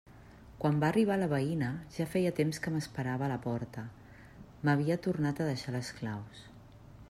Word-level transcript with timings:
Quan 0.61 0.77
va 0.83 0.87
arribar 0.93 1.17
la 1.23 1.27
veïna, 1.33 1.67
ja 1.97 2.07
feia 2.15 2.31
temps 2.39 2.61
que 2.63 2.73
m'esperava 2.77 3.27
a 3.27 3.31
la 3.33 3.37
porta: 3.45 3.83
m'havia 4.69 4.99
tornat 5.07 5.43
a 5.45 5.51
deixar 5.51 5.75
les 5.77 5.97
claus. 6.01 6.45